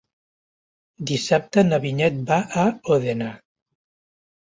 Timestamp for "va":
2.33-2.43